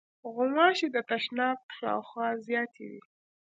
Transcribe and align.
غوماشې 0.35 0.87
د 0.91 0.97
تشناب 1.09 1.57
شاوخوا 1.77 2.27
زیاتې 2.47 2.83
وي. 2.91 3.01